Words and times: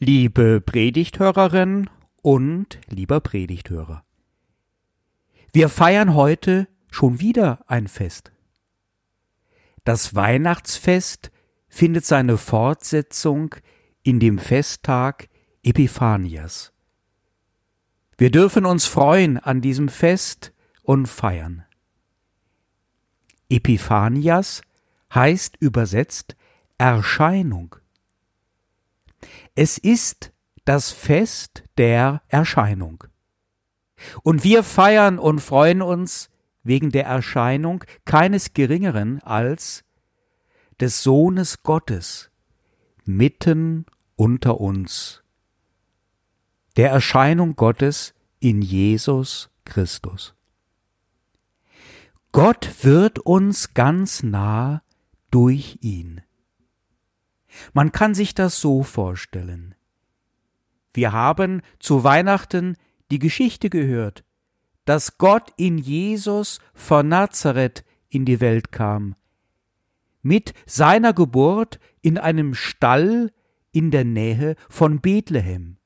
Liebe 0.00 0.60
Predigthörerin 0.60 1.90
und 2.22 2.78
lieber 2.86 3.18
Predigthörer. 3.18 4.04
Wir 5.52 5.68
feiern 5.68 6.14
heute 6.14 6.68
schon 6.88 7.18
wieder 7.18 7.64
ein 7.66 7.88
Fest. 7.88 8.30
Das 9.82 10.14
Weihnachtsfest 10.14 11.32
findet 11.66 12.04
seine 12.04 12.36
Fortsetzung 12.36 13.56
in 14.04 14.20
dem 14.20 14.38
Festtag 14.38 15.28
Epiphanias. 15.64 16.72
Wir 18.16 18.30
dürfen 18.30 18.66
uns 18.66 18.86
freuen 18.86 19.36
an 19.36 19.60
diesem 19.60 19.88
Fest 19.88 20.52
und 20.82 21.06
feiern. 21.06 21.64
Epiphanias 23.48 24.62
heißt 25.12 25.56
übersetzt 25.58 26.36
Erscheinung. 26.78 27.74
Es 29.60 29.76
ist 29.76 30.32
das 30.66 30.92
Fest 30.92 31.64
der 31.78 32.22
Erscheinung. 32.28 33.02
Und 34.22 34.44
wir 34.44 34.62
feiern 34.62 35.18
und 35.18 35.40
freuen 35.40 35.82
uns 35.82 36.30
wegen 36.62 36.92
der 36.92 37.06
Erscheinung 37.06 37.82
keines 38.04 38.54
Geringeren 38.54 39.20
als 39.24 39.82
des 40.78 41.02
Sohnes 41.02 41.64
Gottes 41.64 42.30
mitten 43.04 43.86
unter 44.14 44.60
uns, 44.60 45.24
der 46.76 46.90
Erscheinung 46.90 47.56
Gottes 47.56 48.14
in 48.38 48.62
Jesus 48.62 49.50
Christus. 49.64 50.36
Gott 52.30 52.84
wird 52.84 53.18
uns 53.18 53.74
ganz 53.74 54.22
nah 54.22 54.84
durch 55.32 55.78
ihn. 55.80 56.22
Man 57.72 57.92
kann 57.92 58.14
sich 58.14 58.34
das 58.34 58.60
so 58.60 58.82
vorstellen. 58.82 59.74
Wir 60.94 61.12
haben 61.12 61.62
zu 61.78 62.04
Weihnachten 62.04 62.76
die 63.10 63.18
Geschichte 63.18 63.70
gehört, 63.70 64.24
dass 64.84 65.18
Gott 65.18 65.52
in 65.56 65.78
Jesus 65.78 66.60
von 66.74 67.08
Nazareth 67.08 67.84
in 68.08 68.24
die 68.24 68.40
Welt 68.40 68.72
kam, 68.72 69.16
mit 70.22 70.54
seiner 70.66 71.12
Geburt 71.12 71.78
in 72.00 72.18
einem 72.18 72.54
Stall 72.54 73.32
in 73.72 73.90
der 73.90 74.04
Nähe 74.04 74.56
von 74.68 75.00
Bethlehem. 75.00 75.76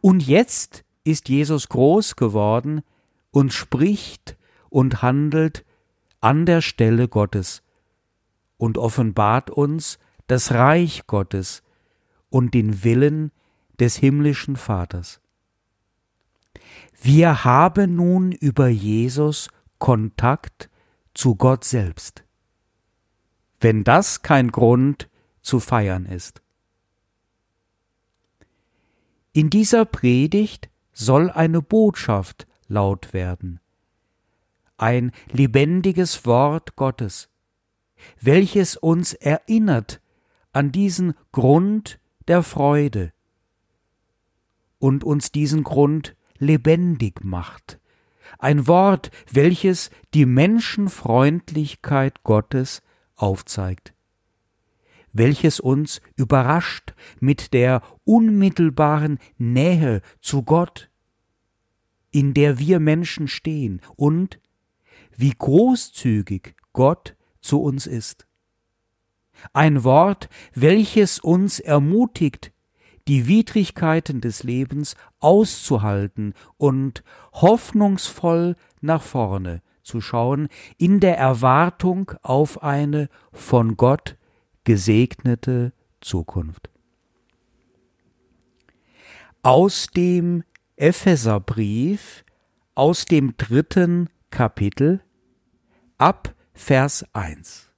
Und 0.00 0.26
jetzt 0.26 0.84
ist 1.04 1.28
Jesus 1.28 1.68
groß 1.68 2.16
geworden 2.16 2.82
und 3.30 3.52
spricht 3.52 4.36
und 4.68 5.02
handelt 5.02 5.64
an 6.20 6.46
der 6.46 6.60
Stelle 6.60 7.08
Gottes 7.08 7.62
und 8.56 8.78
offenbart 8.78 9.50
uns 9.50 9.98
das 10.32 10.50
Reich 10.52 11.06
Gottes 11.06 11.62
und 12.30 12.54
den 12.54 12.84
Willen 12.84 13.32
des 13.78 13.96
himmlischen 13.96 14.56
Vaters. 14.56 15.20
Wir 17.02 17.44
haben 17.44 17.96
nun 17.96 18.32
über 18.32 18.68
Jesus 18.68 19.48
Kontakt 19.76 20.70
zu 21.12 21.36
Gott 21.36 21.64
selbst. 21.64 22.24
Wenn 23.60 23.84
das 23.84 24.22
kein 24.22 24.50
Grund 24.50 25.10
zu 25.42 25.60
feiern 25.60 26.06
ist. 26.06 26.40
In 29.34 29.50
dieser 29.50 29.84
Predigt 29.84 30.70
soll 30.94 31.30
eine 31.30 31.60
Botschaft 31.60 32.46
laut 32.68 33.12
werden, 33.12 33.60
ein 34.78 35.12
lebendiges 35.30 36.24
Wort 36.24 36.74
Gottes, 36.76 37.28
welches 38.18 38.78
uns 38.78 39.12
erinnert 39.12 40.01
an 40.52 40.72
diesen 40.72 41.14
Grund 41.32 41.98
der 42.28 42.42
Freude 42.42 43.12
und 44.78 45.04
uns 45.04 45.32
diesen 45.32 45.64
Grund 45.64 46.16
lebendig 46.38 47.24
macht. 47.24 47.78
Ein 48.38 48.66
Wort, 48.66 49.10
welches 49.30 49.90
die 50.14 50.26
Menschenfreundlichkeit 50.26 52.22
Gottes 52.24 52.82
aufzeigt, 53.14 53.94
welches 55.12 55.60
uns 55.60 56.00
überrascht 56.16 56.94
mit 57.20 57.52
der 57.52 57.82
unmittelbaren 58.04 59.18
Nähe 59.36 60.00
zu 60.20 60.42
Gott, 60.42 60.90
in 62.10 62.34
der 62.34 62.58
wir 62.58 62.80
Menschen 62.80 63.28
stehen 63.28 63.80
und 63.96 64.40
wie 65.16 65.34
großzügig 65.36 66.54
Gott 66.72 67.16
zu 67.40 67.62
uns 67.62 67.86
ist. 67.86 68.26
Ein 69.52 69.84
Wort, 69.84 70.28
welches 70.54 71.18
uns 71.18 71.60
ermutigt, 71.60 72.52
die 73.08 73.26
Widrigkeiten 73.26 74.20
des 74.20 74.42
Lebens 74.42 74.96
auszuhalten 75.18 76.34
und 76.56 77.02
hoffnungsvoll 77.32 78.56
nach 78.80 79.02
vorne 79.02 79.62
zu 79.82 80.00
schauen, 80.00 80.48
in 80.78 81.00
der 81.00 81.18
Erwartung 81.18 82.12
auf 82.22 82.62
eine 82.62 83.08
von 83.32 83.76
Gott 83.76 84.16
gesegnete 84.64 85.72
Zukunft. 86.00 86.70
Aus 89.42 89.88
dem 89.88 90.44
Epheserbrief, 90.76 92.24
aus 92.76 93.04
dem 93.04 93.36
dritten 93.36 94.08
Kapitel, 94.30 95.02
ab 95.98 96.34
Vers 96.54 97.04
1. 97.12 97.71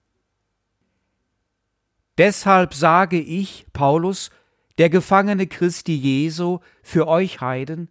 Deshalb 2.18 2.74
sage 2.74 3.18
ich, 3.18 3.66
Paulus, 3.72 4.30
der 4.78 4.90
Gefangene 4.90 5.46
Christi 5.46 5.94
Jesu, 5.94 6.60
für 6.82 7.08
euch 7.08 7.40
Heiden, 7.40 7.90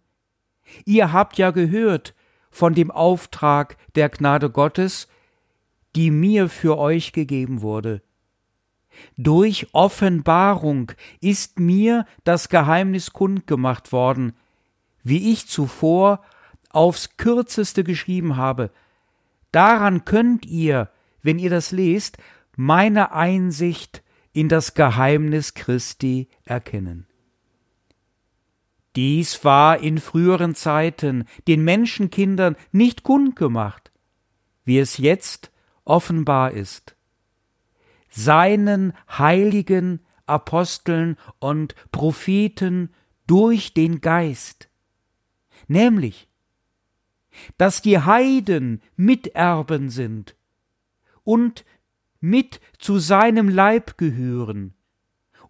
ihr 0.84 1.12
habt 1.12 1.36
ja 1.36 1.50
gehört 1.50 2.14
von 2.50 2.74
dem 2.74 2.90
Auftrag 2.90 3.76
der 3.96 4.08
Gnade 4.08 4.50
Gottes, 4.50 5.08
die 5.96 6.10
mir 6.10 6.48
für 6.48 6.78
euch 6.78 7.12
gegeben 7.12 7.62
wurde. 7.62 8.02
Durch 9.16 9.68
Offenbarung 9.72 10.92
ist 11.20 11.58
mir 11.58 12.06
das 12.22 12.48
Geheimnis 12.48 13.12
kundgemacht 13.12 13.92
worden, 13.92 14.34
wie 15.02 15.32
ich 15.32 15.48
zuvor 15.48 16.22
aufs 16.70 17.16
kürzeste 17.16 17.84
geschrieben 17.84 18.36
habe. 18.36 18.70
Daran 19.52 20.04
könnt 20.04 20.46
ihr, 20.46 20.90
wenn 21.22 21.38
ihr 21.38 21.50
das 21.50 21.72
lest, 21.72 22.18
meine 22.56 23.12
Einsicht 23.12 24.03
in 24.34 24.50
das 24.50 24.74
Geheimnis 24.74 25.54
Christi 25.54 26.28
erkennen. 26.44 27.06
Dies 28.96 29.44
war 29.44 29.78
in 29.78 29.98
früheren 29.98 30.54
Zeiten 30.54 31.24
den 31.48 31.64
Menschenkindern 31.64 32.56
nicht 32.70 33.02
kundgemacht, 33.04 33.90
wie 34.64 34.78
es 34.78 34.98
jetzt 34.98 35.50
offenbar 35.84 36.52
ist. 36.52 36.96
Seinen 38.10 38.92
heiligen 39.08 40.00
Aposteln 40.26 41.16
und 41.38 41.74
Propheten 41.90 42.92
durch 43.26 43.72
den 43.72 44.00
Geist, 44.00 44.68
nämlich, 45.66 46.28
dass 47.58 47.82
die 47.82 47.98
Heiden 47.98 48.80
Miterben 48.96 49.90
sind 49.90 50.36
und 51.24 51.64
mit 52.24 52.58
zu 52.78 52.98
seinem 52.98 53.50
Leib 53.50 53.98
gehören 53.98 54.72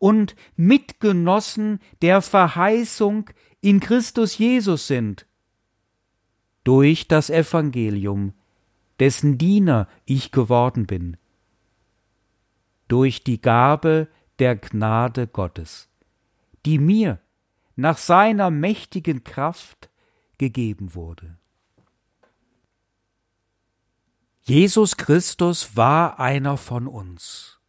und 0.01 0.35
Mitgenossen 0.57 1.79
der 2.03 2.21
Verheißung 2.21 3.31
in 3.61 3.79
Christus 3.79 4.37
Jesus 4.39 4.89
sind, 4.89 5.25
durch 6.65 7.07
das 7.07 7.31
Evangelium, 7.31 8.33
dessen 8.99 9.39
Diener 9.39 9.89
ich 10.05 10.33
geworden 10.33 10.87
bin, 10.87 11.17
durch 12.89 13.23
die 13.23 13.41
Gabe 13.41 14.09
der 14.41 14.56
Gnade 14.56 15.29
Gottes, 15.29 15.89
die 16.67 16.81
mir 16.81 17.21
nach 17.76 17.99
seiner 17.99 18.50
mächtigen 18.50 19.23
Kraft 19.23 19.91
gegeben 20.38 20.97
wurde. 20.97 21.38
Jesus 24.46 24.99
Christus 24.99 25.75
war 25.75 26.20
einer 26.20 26.58
von 26.58 26.87
uns, 26.87 27.61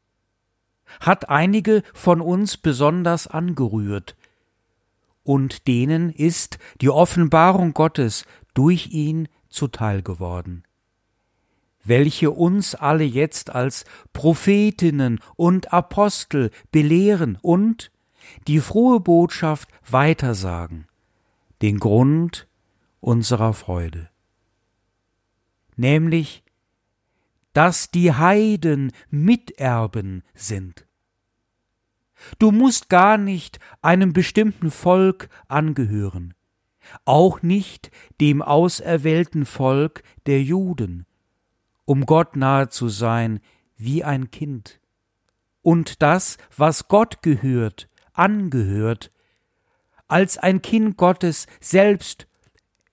hat 0.99 1.29
einige 1.29 1.83
von 1.93 2.19
uns 2.19 2.57
besonders 2.57 3.27
angerührt, 3.27 4.17
und 5.23 5.67
denen 5.69 6.11
ist 6.11 6.59
die 6.81 6.89
Offenbarung 6.89 7.73
Gottes 7.73 8.25
durch 8.53 8.87
ihn 8.87 9.29
zuteil 9.47 10.01
geworden, 10.01 10.63
welche 11.85 12.31
uns 12.31 12.75
alle 12.75 13.05
jetzt 13.05 13.51
als 13.51 13.85
Prophetinnen 14.11 15.21
und 15.37 15.71
Apostel 15.71 16.51
belehren 16.73 17.37
und 17.41 17.89
die 18.49 18.59
frohe 18.59 18.99
Botschaft 18.99 19.69
weitersagen, 19.89 20.89
den 21.61 21.79
Grund 21.79 22.49
unserer 22.99 23.53
Freude, 23.53 24.09
nämlich 25.77 26.44
dass 27.55 27.89
die 27.89 28.11
Heiden 28.11 28.91
Miterben 29.09 30.23
sind. 30.33 30.85
Du 32.37 32.51
musst 32.51 32.89
gar 32.89 33.17
nicht 33.17 33.59
einem 33.81 34.11
bestimmten 34.11 34.71
Volk 34.71 35.29
angehören, 35.47 36.33
auch 37.05 37.41
nicht 37.43 37.91
dem 38.19 38.41
auserwählten 38.41 39.45
Volk 39.45 40.03
der 40.25 40.43
Juden, 40.43 41.05
um 41.85 42.05
Gott 42.05 42.35
nahe 42.35 42.67
zu 42.67 42.89
sein 42.89 43.39
wie 43.77 44.03
ein 44.03 44.31
Kind. 44.31 44.81
Und 45.61 46.01
das, 46.01 46.37
was 46.57 46.89
Gott 46.89 47.21
gehört, 47.21 47.87
angehört, 48.11 49.11
als 50.09 50.37
ein 50.37 50.61
Kind 50.61 50.97
Gottes 50.97 51.47
selbst 51.61 52.27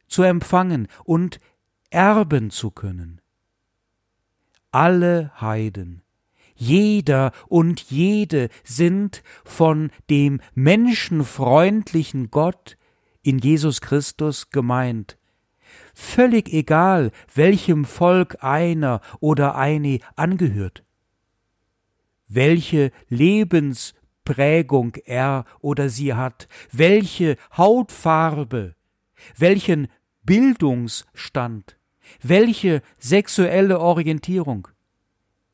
zu 0.07 0.23
empfangen 0.23 0.87
und 1.03 1.41
erben 1.91 2.51
zu 2.51 2.71
können. 2.71 3.22
Alle 4.73 5.31
Heiden, 5.39 6.03
jeder 6.55 7.33
und 7.47 7.83
jede 7.91 8.49
sind 8.65 9.23
von 9.45 9.91
dem 10.09 10.41
menschenfreundlichen 10.55 12.31
Gott 12.31 12.79
in 13.23 13.39
Jesus 13.39 13.83
Christus 13.83 14.49
gemeint. 14.49 15.19
Völlig 15.95 16.51
egal, 16.55 17.11
welchem 17.35 17.85
Volk 17.85 18.43
einer 18.43 19.03
oder 19.21 19.57
eine 19.57 19.99
angehört, 20.17 20.85
welche 22.27 22.93
Lebensprägung 23.11 24.95
er 25.05 25.45
oder 25.61 25.91
sie 25.91 26.15
hat, 26.15 26.49
welche 26.71 27.37
Hautfarbe, 27.59 28.75
welchen 29.37 29.89
Bildungsstand, 30.23 31.77
welche 32.21 32.83
sexuelle 32.99 33.81
Orientierung, 33.81 34.69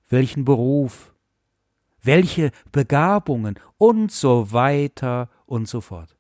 welchen 0.09 0.45
Beruf, 0.45 1.15
welche 2.03 2.51
Begabungen 2.73 3.59
und 3.77 4.11
so 4.11 4.53
weiter 4.53 5.31
und 5.47 5.69
so 5.69 5.81
fort. 5.81 6.17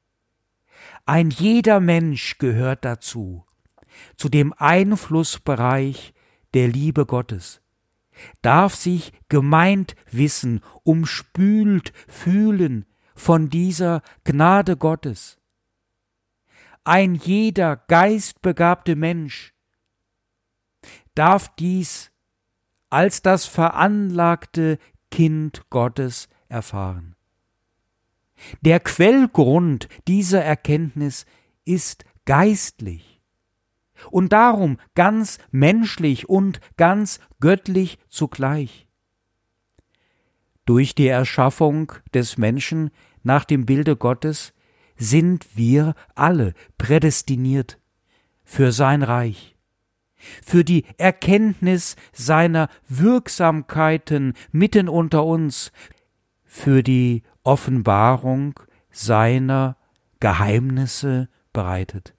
Ein 1.06 1.30
jeder 1.30 1.80
Mensch 1.80 2.38
gehört 2.38 2.84
dazu, 2.84 3.44
zu 4.16 4.28
dem 4.28 4.52
Einflussbereich 4.56 6.14
der 6.54 6.68
Liebe 6.68 7.06
Gottes, 7.06 7.60
darf 8.42 8.74
sich 8.74 9.12
gemeint 9.28 9.94
wissen, 10.10 10.60
umspült 10.82 11.92
fühlen 12.06 12.84
von 13.14 13.48
dieser 13.48 14.02
Gnade 14.24 14.76
Gottes. 14.76 15.38
Ein 16.84 17.14
jeder 17.14 17.76
geistbegabte 17.76 18.96
Mensch 18.96 19.52
darf 21.18 21.48
dies 21.56 22.12
als 22.90 23.22
das 23.22 23.44
veranlagte 23.44 24.78
Kind 25.10 25.68
Gottes 25.68 26.28
erfahren. 26.48 27.16
Der 28.60 28.78
Quellgrund 28.78 29.88
dieser 30.06 30.44
Erkenntnis 30.44 31.26
ist 31.64 32.04
geistlich 32.24 33.20
und 34.12 34.32
darum 34.32 34.78
ganz 34.94 35.38
menschlich 35.50 36.28
und 36.28 36.60
ganz 36.76 37.18
göttlich 37.40 37.98
zugleich. 38.08 38.86
Durch 40.66 40.94
die 40.94 41.08
Erschaffung 41.08 41.92
des 42.14 42.38
Menschen 42.38 42.90
nach 43.24 43.44
dem 43.44 43.66
Bilde 43.66 43.96
Gottes 43.96 44.54
sind 44.96 45.56
wir 45.56 45.94
alle 46.14 46.54
prädestiniert 46.76 47.80
für 48.44 48.70
sein 48.70 49.02
Reich 49.02 49.57
für 50.44 50.64
die 50.64 50.84
Erkenntnis 50.96 51.96
seiner 52.12 52.68
Wirksamkeiten 52.88 54.34
mitten 54.52 54.88
unter 54.88 55.24
uns, 55.24 55.72
für 56.44 56.82
die 56.82 57.22
Offenbarung 57.44 58.58
seiner 58.90 59.76
Geheimnisse 60.20 61.28
bereitet. 61.52 62.14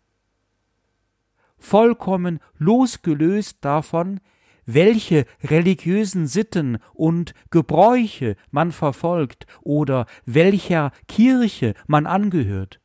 Vollkommen 1.57 2.39
losgelöst 2.57 3.57
davon, 3.61 4.21
welche 4.65 5.25
religiösen 5.43 6.27
Sitten 6.27 6.77
und 6.93 7.33
Gebräuche 7.49 8.35
man 8.51 8.71
verfolgt 8.71 9.47
oder 9.61 10.05
welcher 10.25 10.91
Kirche 11.07 11.73
man 11.87 12.05
angehört. 12.05 12.79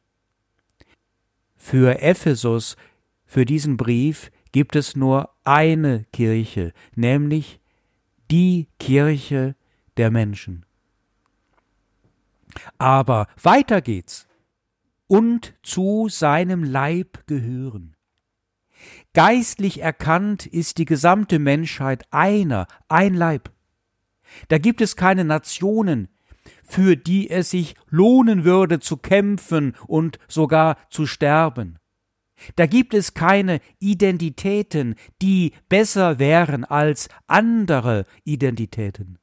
Für 1.56 2.00
Ephesus, 2.00 2.76
für 3.26 3.44
diesen 3.44 3.76
Brief 3.76 4.31
gibt 4.54 4.76
es 4.76 4.94
nur 4.94 5.30
eine 5.42 6.04
Kirche, 6.12 6.72
nämlich 6.94 7.58
die 8.30 8.68
Kirche 8.78 9.56
der 9.96 10.12
Menschen. 10.12 10.64
Aber 12.78 13.26
weiter 13.42 13.82
geht's. 13.82 14.28
Und 15.08 15.54
zu 15.64 16.06
seinem 16.08 16.62
Leib 16.62 17.26
gehören. 17.26 17.96
Geistlich 19.12 19.80
erkannt 19.80 20.46
ist 20.46 20.78
die 20.78 20.84
gesamte 20.84 21.40
Menschheit 21.40 22.04
einer, 22.12 22.68
ein 22.88 23.14
Leib. 23.14 23.50
Da 24.46 24.58
gibt 24.58 24.80
es 24.80 24.94
keine 24.94 25.24
Nationen, 25.24 26.06
für 26.62 26.96
die 26.96 27.28
es 27.28 27.50
sich 27.50 27.74
lohnen 27.88 28.44
würde 28.44 28.78
zu 28.78 28.98
kämpfen 28.98 29.74
und 29.88 30.20
sogar 30.28 30.76
zu 30.90 31.06
sterben. 31.06 31.80
Da 32.56 32.67
gibt 32.67 32.94
es 32.94 33.14
keine 33.14 33.61
Identitäten, 33.79 34.94
die 35.20 35.52
besser 35.69 36.19
wären 36.19 36.64
als 36.64 37.08
andere 37.26 38.05
Identitäten. 38.25 39.19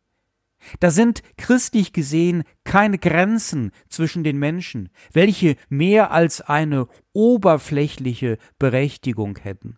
Da 0.80 0.92
sind 0.92 1.24
christlich 1.38 1.92
gesehen 1.92 2.44
keine 2.64 2.98
Grenzen 2.98 3.72
zwischen 3.90 4.24
den 4.24 4.38
Menschen, 4.38 4.90
welche 5.12 5.56
mehr 5.70 6.12
als 6.12 6.42
eine 6.42 6.88
oberflächliche 7.14 8.38
Berechtigung 8.60 9.38
hätten. 9.38 9.78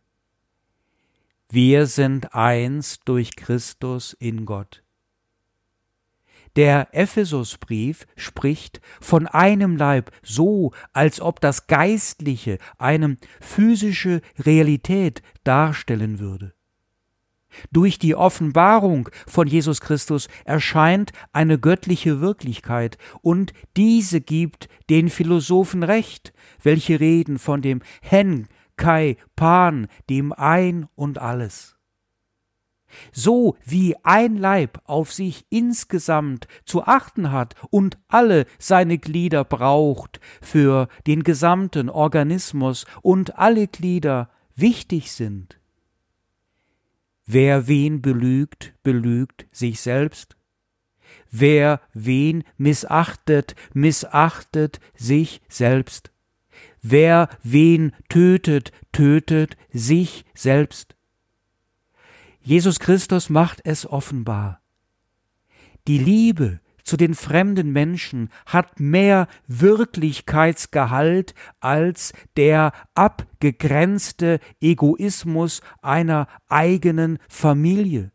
Wir 1.49 1.85
sind 1.85 2.33
eins 2.33 2.99
durch 3.05 3.35
Christus 3.35 4.13
in 4.13 4.45
Gott. 4.45 4.82
Der 6.55 6.89
Ephesusbrief 6.91 8.05
spricht 8.15 8.79
von 9.01 9.25
einem 9.25 9.75
Leib 9.75 10.11
so, 10.21 10.71
als 10.91 11.19
ob 11.19 11.41
das 11.41 11.67
Geistliche 11.67 12.59
eine 12.77 13.17
physische 13.41 14.21
Realität 14.37 15.23
darstellen 15.43 16.19
würde. 16.19 16.53
Durch 17.71 17.99
die 17.99 18.15
Offenbarung 18.15 19.09
von 19.27 19.47
Jesus 19.47 19.81
Christus 19.81 20.27
erscheint 20.45 21.11
eine 21.31 21.59
göttliche 21.59 22.19
Wirklichkeit, 22.21 22.97
und 23.21 23.53
diese 23.77 24.21
gibt 24.21 24.69
den 24.89 25.09
Philosophen 25.09 25.83
recht, 25.83 26.33
welche 26.61 26.99
reden 26.99 27.39
von 27.39 27.61
dem 27.61 27.81
Hen, 28.01 28.47
Kai, 28.75 29.17
Pan, 29.35 29.87
dem 30.09 30.33
Ein 30.33 30.87
und 30.95 31.19
alles. 31.19 31.72
So 33.11 33.57
wie 33.65 33.95
ein 34.03 34.37
Leib 34.37 34.81
auf 34.85 35.11
sich 35.11 35.45
insgesamt 35.49 36.47
zu 36.65 36.83
achten 36.83 37.31
hat 37.31 37.55
und 37.69 37.97
alle 38.07 38.45
seine 38.59 38.97
Glieder 38.97 39.43
braucht 39.43 40.19
für 40.41 40.87
den 41.07 41.23
gesamten 41.23 41.89
Organismus 41.89 42.85
und 43.01 43.37
alle 43.37 43.67
Glieder 43.67 44.29
wichtig 44.55 45.11
sind. 45.11 45.59
Wer 47.25 47.67
wen 47.67 48.01
belügt, 48.01 48.73
belügt 48.83 49.45
sich 49.51 49.79
selbst. 49.79 50.35
Wer 51.31 51.81
wen 51.93 52.43
missachtet, 52.57 53.55
missachtet 53.73 54.79
sich 54.95 55.41
selbst. 55.47 56.11
Wer 56.81 57.29
wen 57.41 57.93
tötet, 58.09 58.71
tötet 58.91 59.57
sich 59.71 60.25
selbst. 60.33 60.95
Jesus 62.43 62.79
Christus 62.79 63.29
macht 63.29 63.61
es 63.63 63.85
offenbar. 63.85 64.61
Die 65.87 65.97
Liebe 65.97 66.59
zu 66.83 66.97
den 66.97 67.15
fremden 67.15 67.71
Menschen 67.71 68.29
hat 68.45 68.81
mehr 68.81 69.27
Wirklichkeitsgehalt 69.47 71.33
als 71.61 72.11
der 72.35 72.73
abgegrenzte 72.93 74.39
Egoismus 74.59 75.61
einer 75.81 76.27
eigenen 76.49 77.17
Familie. 77.29 78.11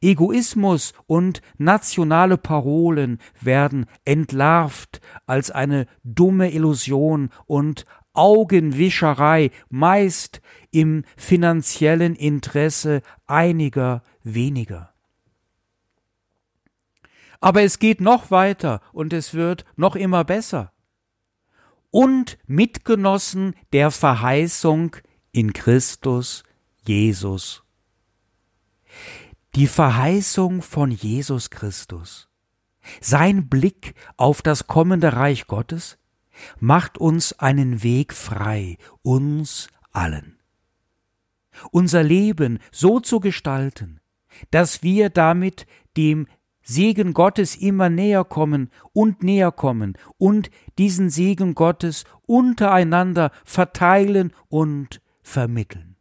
Egoismus 0.00 0.92
und 1.06 1.42
nationale 1.58 2.36
Parolen 2.36 3.18
werden 3.40 3.86
entlarvt 4.04 5.00
als 5.26 5.52
eine 5.52 5.86
dumme 6.02 6.50
Illusion 6.50 7.30
und 7.46 7.84
Augenwischerei, 8.16 9.50
meist 9.68 10.40
im 10.70 11.04
finanziellen 11.16 12.14
Interesse 12.14 13.02
einiger 13.26 14.02
weniger. 14.22 14.92
Aber 17.40 17.62
es 17.62 17.78
geht 17.78 18.00
noch 18.00 18.30
weiter 18.30 18.80
und 18.92 19.12
es 19.12 19.34
wird 19.34 19.64
noch 19.76 19.94
immer 19.94 20.24
besser. 20.24 20.72
Und 21.90 22.38
Mitgenossen 22.46 23.54
der 23.72 23.90
Verheißung 23.90 24.96
in 25.32 25.52
Christus 25.52 26.42
Jesus. 26.84 27.62
Die 29.54 29.66
Verheißung 29.66 30.62
von 30.62 30.90
Jesus 30.90 31.50
Christus 31.50 32.28
sein 33.00 33.48
Blick 33.48 33.94
auf 34.16 34.42
das 34.42 34.66
kommende 34.66 35.14
Reich 35.14 35.46
Gottes 35.46 35.98
macht 36.58 36.98
uns 36.98 37.32
einen 37.34 37.82
Weg 37.82 38.12
frei, 38.12 38.78
uns 39.02 39.68
allen. 39.92 40.38
Unser 41.70 42.02
Leben 42.02 42.58
so 42.70 43.00
zu 43.00 43.20
gestalten, 43.20 44.00
dass 44.50 44.82
wir 44.82 45.08
damit 45.10 45.66
dem 45.96 46.26
Segen 46.62 47.14
Gottes 47.14 47.54
immer 47.56 47.88
näher 47.88 48.24
kommen 48.24 48.70
und 48.92 49.22
näher 49.22 49.52
kommen 49.52 49.96
und 50.18 50.50
diesen 50.78 51.10
Segen 51.10 51.54
Gottes 51.54 52.04
untereinander 52.26 53.30
verteilen 53.44 54.32
und 54.48 55.00
vermitteln. 55.22 55.96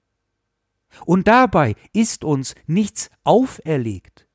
Und 1.06 1.28
dabei 1.28 1.76
ist 1.94 2.24
uns 2.24 2.56
nichts 2.66 3.10
auferlegt. 3.24 4.28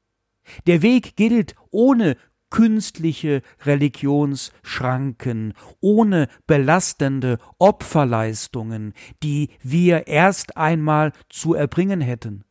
Der 0.67 0.83
Weg 0.83 1.17
gilt 1.17 1.55
ohne 1.71 2.17
künstliche 2.51 3.43
Religionsschranken, 3.65 5.55
ohne 5.81 6.29
belastende 6.47 7.39
Opferleistungen, 7.59 8.93
die 9.23 9.49
wir 9.63 10.07
erst 10.07 10.57
einmal 10.57 11.13
zu 11.29 11.55
erbringen 11.55 12.01
hätten, 12.01 12.45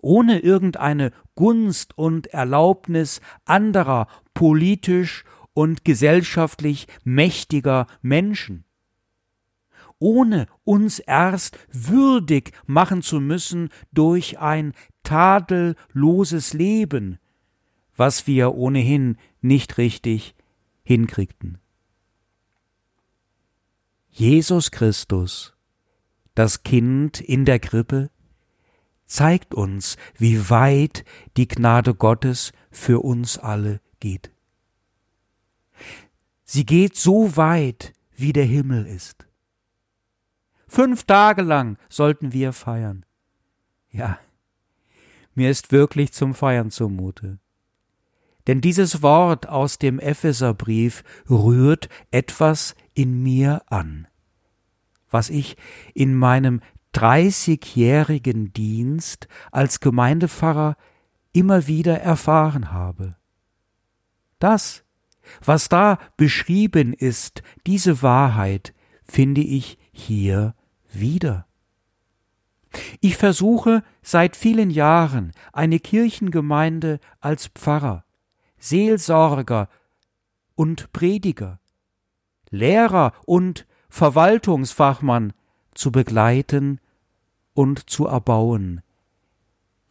ohne 0.00 0.38
irgendeine 0.38 1.12
Gunst 1.34 1.96
und 1.98 2.28
Erlaubnis 2.28 3.20
anderer 3.44 4.06
politisch 4.34 5.24
und 5.54 5.84
gesellschaftlich 5.84 6.86
mächtiger 7.04 7.86
Menschen. 8.00 8.64
Ohne 9.98 10.46
uns 10.64 10.98
erst 10.98 11.58
würdig 11.70 12.52
machen 12.66 13.02
zu 13.02 13.20
müssen 13.20 13.68
durch 13.92 14.40
ein 14.40 14.72
tadelloses 15.04 16.54
Leben, 16.54 17.18
was 17.96 18.26
wir 18.26 18.54
ohnehin 18.54 19.16
nicht 19.40 19.78
richtig 19.78 20.34
hinkriegten. 20.82 21.58
Jesus 24.08 24.70
Christus, 24.70 25.54
das 26.34 26.62
Kind 26.62 27.20
in 27.20 27.44
der 27.44 27.58
Krippe, 27.58 28.10
zeigt 29.06 29.54
uns, 29.54 29.96
wie 30.16 30.50
weit 30.50 31.04
die 31.36 31.48
Gnade 31.48 31.94
Gottes 31.94 32.52
für 32.70 33.00
uns 33.00 33.38
alle 33.38 33.80
geht. 34.00 34.30
Sie 36.44 36.66
geht 36.66 36.96
so 36.96 37.36
weit, 37.36 37.92
wie 38.14 38.32
der 38.32 38.44
Himmel 38.44 38.86
ist. 38.86 39.26
Fünf 40.66 41.04
Tage 41.04 41.42
lang 41.42 41.76
sollten 41.88 42.32
wir 42.32 42.52
feiern. 42.52 43.04
Ja, 43.90 44.18
mir 45.34 45.50
ist 45.50 45.72
wirklich 45.72 46.12
zum 46.12 46.34
Feiern 46.34 46.70
zumute. 46.70 47.38
Denn 48.46 48.60
dieses 48.60 49.02
Wort 49.02 49.48
aus 49.48 49.78
dem 49.78 49.98
Epheserbrief 49.98 51.04
rührt 51.30 51.88
etwas 52.10 52.74
in 52.94 53.22
mir 53.22 53.62
an, 53.66 54.08
was 55.10 55.30
ich 55.30 55.56
in 55.94 56.14
meinem 56.14 56.60
dreißigjährigen 56.92 58.52
Dienst 58.52 59.28
als 59.50 59.80
Gemeindepfarrer 59.80 60.76
immer 61.32 61.66
wieder 61.66 62.00
erfahren 62.00 62.72
habe. 62.72 63.16
Das, 64.38 64.84
was 65.42 65.68
da 65.68 65.98
beschrieben 66.16 66.92
ist, 66.92 67.42
diese 67.66 68.02
Wahrheit, 68.02 68.74
finde 69.02 69.40
ich 69.40 69.78
hier 69.92 70.54
wieder. 70.92 71.46
Ich 73.00 73.16
versuche 73.16 73.82
seit 74.02 74.36
vielen 74.36 74.70
Jahren 74.70 75.32
eine 75.52 75.78
Kirchengemeinde 75.78 77.00
als 77.20 77.48
Pfarrer, 77.48 78.04
Seelsorger 78.62 79.68
und 80.54 80.92
Prediger, 80.92 81.58
Lehrer 82.50 83.12
und 83.26 83.66
Verwaltungsfachmann 83.88 85.32
zu 85.74 85.90
begleiten 85.90 86.80
und 87.54 87.90
zu 87.90 88.06
erbauen, 88.06 88.82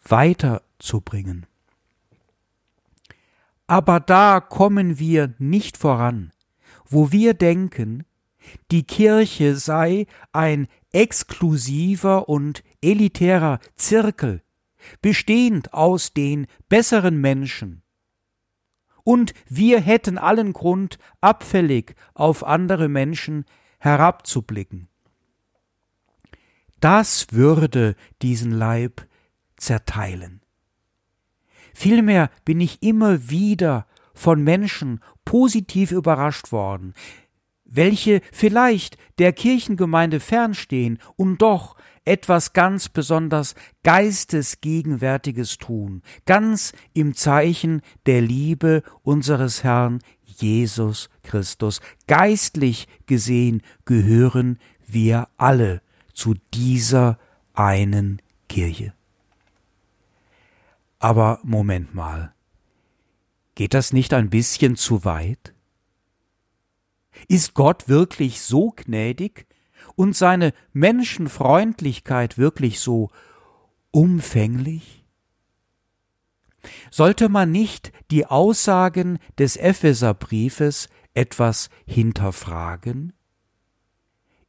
weiterzubringen. 0.08 1.48
Aber 3.68 4.00
da 4.00 4.40
kommen 4.40 4.98
wir 4.98 5.34
nicht 5.38 5.75
voran, 5.78 6.32
wo 6.86 7.12
wir 7.12 7.34
denken, 7.34 8.06
die 8.72 8.84
Kirche 8.84 9.58
sei 9.58 10.08
ein 10.32 10.68
exklusiver 10.94 12.30
und 12.30 12.63
elitärer 12.82 13.60
Zirkel, 13.75 14.42
bestehend 15.01 15.74
aus 15.74 16.13
den 16.13 16.48
besseren 16.70 17.20
Menschen. 17.20 17.82
Und 19.03 19.34
wir 19.48 19.79
hätten 19.79 20.17
allen 20.17 20.53
Grund, 20.53 20.98
abfällig 21.22 21.96
auf 22.13 22.43
andere 22.43 22.88
Menschen 22.88 23.46
herabzublicken. 23.79 24.88
Das 26.79 27.27
würde 27.31 27.96
diesen 28.22 28.51
Leib 28.51 29.08
zerteilen. 29.58 30.41
Vielmehr 31.74 32.29
bin 32.43 32.60
ich 32.60 32.81
immer 32.84 33.29
wieder 33.29 33.86
von 34.13 34.43
Menschen 34.43 35.00
positiv 35.25 35.91
überrascht 35.91 36.51
worden, 36.51 36.93
welche 37.72 38.22
vielleicht 38.32 38.98
der 39.18 39.34
Kirchengemeinde 39.34 40.20
fernstehen 40.20 41.00
und 41.16 41.42
doch 41.42 41.75
etwas 42.06 42.54
ganz 42.54 42.90
besonders 42.90 43.56
Geistesgegenwärtiges 43.84 45.58
tun, 45.58 46.01
ganz 46.25 46.74
im 46.94 47.16
Zeichen 47.16 47.82
der 48.06 48.22
Liebe 48.22 48.84
unseres 49.04 49.63
Herrn 49.63 50.00
Jesus 50.25 51.10
Christus. 51.24 51.80
Geistlich 52.08 52.88
gesehen 53.06 53.62
gehören 53.86 54.60
wir 54.88 55.30
alle 55.38 55.82
zu 56.13 56.36
dieser 56.54 57.18
einen 57.54 58.22
Kirche. 58.50 58.94
Aber 61.00 61.40
Moment 61.44 61.96
mal. 61.96 62.34
Geht 63.56 63.74
das 63.74 63.94
nicht 63.94 64.13
ein 64.13 64.30
bisschen 64.30 64.75
zu 64.75 65.04
weit? 65.06 65.54
Ist 67.28 67.54
Gott 67.54 67.88
wirklich 67.88 68.42
so 68.42 68.72
gnädig 68.75 69.48
und 69.96 70.16
seine 70.16 70.54
Menschenfreundlichkeit 70.74 72.38
wirklich 72.38 72.80
so 72.80 73.10
umfänglich? 73.92 75.06
Sollte 76.92 77.30
man 77.30 77.51
nicht 77.51 77.92
die 78.12 78.25
Aussagen 78.25 79.20
des 79.38 79.58
Epheserbriefes 79.58 80.90
etwas 81.13 81.70
hinterfragen? 81.86 83.13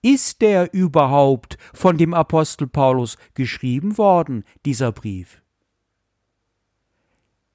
Ist 0.02 0.42
der 0.42 0.74
überhaupt 0.74 1.58
von 1.72 1.96
dem 1.96 2.12
Apostel 2.12 2.66
Paulus 2.66 3.16
geschrieben 3.34 3.98
worden, 3.98 4.44
dieser 4.64 4.90
Brief? 4.92 5.42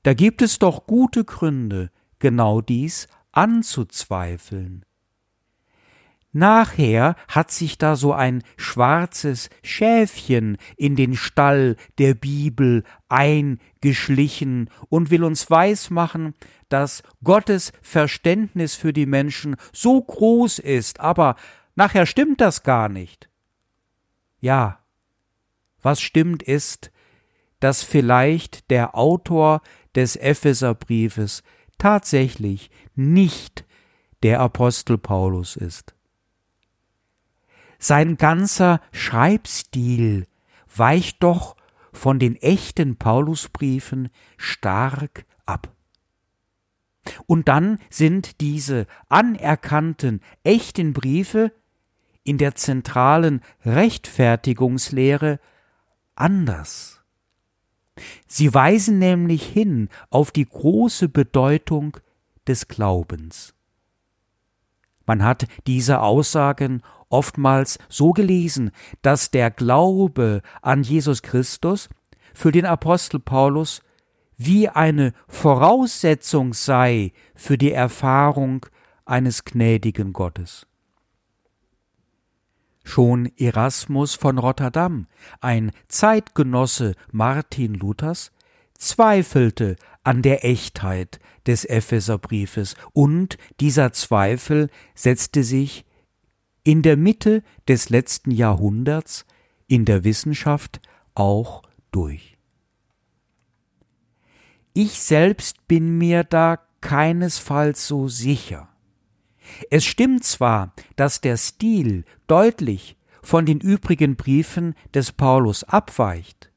Da 0.03 0.13
gibt 0.13 0.41
es 0.41 0.57
doch 0.57 0.87
gute 0.87 1.25
Gründe, 1.25 1.91
genau 2.19 2.61
dies 2.61 3.07
anzuzweifeln. 3.33 4.85
Nachher 6.33 7.15
hat 7.27 7.51
sich 7.51 7.77
da 7.77 7.95
so 7.95 8.13
ein 8.13 8.43
schwarzes 8.57 9.49
Schäfchen 9.63 10.57
in 10.75 10.95
den 10.95 11.15
Stall 11.15 11.77
der 11.97 12.13
Bibel 12.13 12.83
eingeschlichen 13.09 14.69
und 14.89 15.09
will 15.09 15.23
uns 15.23 15.49
weismachen, 15.49 16.35
dass 16.69 17.01
Gottes 17.23 17.71
Verständnis 17.81 18.75
für 18.75 18.93
die 18.93 19.05
Menschen 19.05 19.55
so 19.71 20.01
groß 20.01 20.59
ist, 20.59 20.99
aber 20.99 21.37
nachher 21.75 22.05
stimmt 22.05 22.41
das 22.41 22.63
gar 22.63 22.89
nicht. 22.89 23.29
Ja, 24.39 24.79
was 25.81 26.01
stimmt 26.01 26.43
ist, 26.43 26.91
dass 27.59 27.83
vielleicht 27.83 28.69
der 28.69 28.95
Autor 28.95 29.61
des 29.95 30.15
Epheserbriefes 30.15 31.41
tatsächlich 31.77 32.69
nicht 32.95 33.65
der 34.23 34.41
Apostel 34.41 34.97
Paulus 34.97 35.55
ist. 35.55 35.96
Sein 37.79 38.17
ganzer 38.17 38.81
Schreibstil 38.91 40.25
weicht 40.75 41.23
doch 41.23 41.55
von 41.93 42.19
den 42.19 42.35
echten 42.35 42.97
Paulusbriefen 42.97 44.09
stark 44.37 45.25
ab. 45.45 45.73
Und 47.25 47.47
dann 47.47 47.79
sind 47.89 48.41
diese 48.41 48.85
anerkannten 49.09 50.21
echten 50.43 50.93
Briefe 50.93 51.51
in 52.23 52.37
der 52.37 52.55
zentralen 52.55 53.41
Rechtfertigungslehre 53.65 55.39
anders. 56.15 57.01
Sie 58.27 58.53
weisen 58.53 58.99
nämlich 58.99 59.43
hin 59.43 59.89
auf 60.09 60.31
die 60.31 60.45
große 60.45 61.09
Bedeutung 61.09 61.97
des 62.47 62.67
Glaubens. 62.67 63.56
Man 65.07 65.23
hat 65.23 65.47
diese 65.65 66.01
Aussagen 66.01 66.83
oftmals 67.09 67.79
so 67.89 68.11
gelesen, 68.11 68.71
dass 69.01 69.31
der 69.31 69.49
Glaube 69.49 70.41
an 70.61 70.83
Jesus 70.83 71.23
Christus 71.23 71.89
für 72.33 72.51
den 72.51 72.65
Apostel 72.65 73.19
Paulus 73.19 73.81
wie 74.35 74.69
eine 74.69 75.13
Voraussetzung 75.27 76.53
sei 76.53 77.13
für 77.33 77.57
die 77.57 77.71
Erfahrung 77.71 78.65
eines 79.05 79.45
gnädigen 79.45 80.13
Gottes. 80.13 80.67
Schon 82.83 83.31
Erasmus 83.37 84.15
von 84.15 84.37
Rotterdam, 84.37 85.07
ein 85.41 85.71
Zeitgenosse 85.87 86.93
Martin 87.11 87.73
Luthers, 87.73 88.31
zweifelte 88.77 89.75
an 90.03 90.21
der 90.21 90.45
Echtheit 90.45 91.19
des 91.45 91.65
Epheserbriefes 91.65 92.75
und 92.93 93.37
dieser 93.59 93.91
Zweifel 93.93 94.69
setzte 94.95 95.43
sich 95.43 95.85
in 96.63 96.81
der 96.81 96.97
Mitte 96.97 97.43
des 97.67 97.89
letzten 97.89 98.31
Jahrhunderts 98.31 99.25
in 99.67 99.85
der 99.85 100.03
Wissenschaft 100.03 100.81
auch 101.15 101.63
durch. 101.91 102.37
Ich 104.73 104.99
selbst 104.99 105.67
bin 105.67 105.97
mir 105.97 106.23
da 106.23 106.59
keinesfalls 106.81 107.87
so 107.87 108.07
sicher. 108.07 108.69
Es 109.71 109.85
stimmt 109.85 110.23
zwar, 110.23 110.73
dass 110.95 111.21
der 111.21 111.37
Stil 111.37 112.03
deutlich 112.27 112.97
von 113.23 113.45
den 113.45 113.59
übrigen 113.59 114.15
Briefen 114.15 114.75
des 114.93 115.11
Paulus 115.11 115.63
abweicht, 115.63 116.51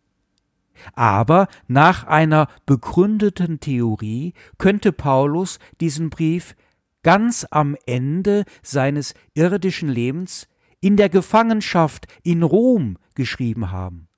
aber 0.95 1.49
nach 1.69 2.07
einer 2.07 2.49
begründeten 2.67 3.61
Theorie 3.61 4.35
könnte 4.59 4.93
Paulus 4.93 5.59
diesen 5.81 6.11
Brief 6.11 6.55
ganz 7.03 7.47
am 7.51 7.77
Ende 7.87 8.45
seines 8.63 9.15
irdischen 9.35 9.89
Lebens 9.89 10.49
in 10.81 10.97
der 10.97 11.09
Gefangenschaft 11.09 12.07
in 12.23 12.43
Rom 12.43 12.99
geschrieben 13.15 13.71
haben. 13.71 14.09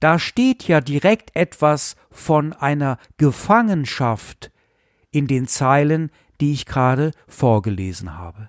Da 0.00 0.18
steht 0.18 0.68
ja 0.68 0.80
direkt 0.80 1.34
etwas 1.34 1.96
von 2.10 2.52
einer 2.52 2.98
Gefangenschaft 3.16 4.50
in 5.10 5.26
den 5.26 5.46
Zeilen, 5.46 6.10
die 6.40 6.52
ich 6.52 6.66
gerade 6.66 7.12
vorgelesen 7.26 8.18
habe. 8.18 8.48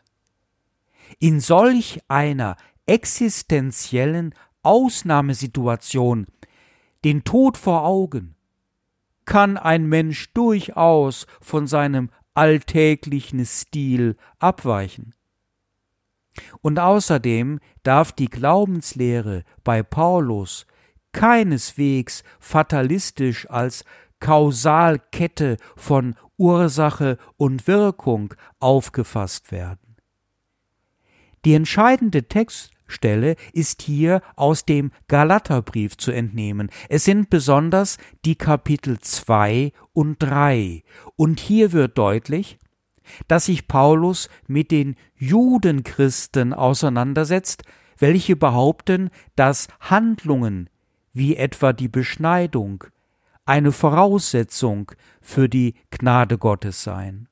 In 1.20 1.40
solch 1.40 2.02
einer 2.08 2.58
existenziellen 2.88 4.34
Ausnahmesituation 4.64 6.26
den 7.06 7.24
Tod 7.24 7.56
vor 7.56 7.86
Augen, 7.86 8.36
kann 9.26 9.58
ein 9.58 9.86
Mensch 9.86 10.34
durchaus 10.34 11.28
von 11.40 11.68
seinem 11.68 12.10
alltäglichen 12.34 13.46
Stil 13.46 14.18
abweichen. 14.40 15.14
Und 16.62 16.80
außerdem 16.80 17.60
darf 17.84 18.12
die 18.12 18.28
Glaubenslehre 18.28 19.44
bei 19.64 19.84
Paulus 19.84 20.66
keineswegs 21.14 22.24
fatalistisch 22.40 23.50
als 23.52 23.86
Kausalkette 24.20 25.58
von 25.76 26.16
Ursache 26.38 27.20
und 27.38 27.68
Wirkung 27.68 28.34
aufgefasst 28.60 29.52
werden. 29.52 29.96
Die 31.46 31.54
entscheidende 31.54 32.24
Textstelle 32.86 33.36
ist 33.54 33.82
hier 33.82 34.22
aus 34.36 34.65
dem 34.65 34.92
Galaterbrief 35.08 35.98
zu 35.98 36.12
entnehmen. 36.12 36.70
Es 36.89 37.04
sind 37.04 37.30
besonders 37.30 37.98
die 38.24 38.36
Kapitel 38.36 39.00
2 39.00 39.72
und 39.94 40.18
3. 40.20 40.84
Und 41.15 41.39
hier 41.39 41.72
wird 41.72 41.98
deutlich, 41.98 42.58
dass 43.27 43.46
sich 43.46 43.68
Paulus 43.68 44.30
mit 44.48 44.72
den 44.72 44.96
Judenchristen 45.18 46.54
auseinandersetzt, 46.54 47.63
welche 47.98 48.36
behaupten, 48.36 49.10
dass 49.36 49.68
Handlungen 49.80 50.70
wie 51.13 51.36
etwa 51.36 51.72
die 51.72 51.88
Beschneidung 51.88 52.84
eine 53.46 53.72
Voraussetzung 53.72 54.92
für 55.22 55.48
die 55.48 55.75
Gnade 55.92 56.38
Gottes 56.38 56.84
seien. 56.84 57.30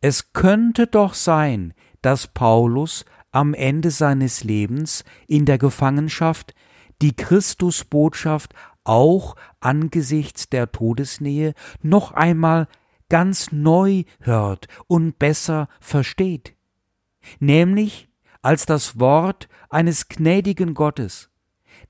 Es 0.00 0.32
könnte 0.32 0.86
doch 0.86 1.14
sein, 1.14 1.74
dass 2.02 2.28
Paulus 2.28 3.04
am 3.30 3.54
Ende 3.54 3.90
seines 3.90 4.44
Lebens 4.44 5.04
in 5.26 5.44
der 5.44 5.58
Gefangenschaft 5.58 6.54
die 7.02 7.14
Christusbotschaft 7.14 8.54
auch 8.84 9.36
angesichts 9.60 10.48
der 10.48 10.72
Todesnähe 10.72 11.54
noch 11.82 12.12
einmal 12.12 12.68
ganz 13.08 13.52
neu 13.52 14.04
hört 14.20 14.68
und 14.86 15.18
besser 15.18 15.68
versteht, 15.80 16.54
nämlich 17.38 18.08
als 18.42 18.66
das 18.66 18.98
Wort 18.98 19.48
eines 19.68 20.08
gnädigen 20.08 20.74
Gottes, 20.74 21.30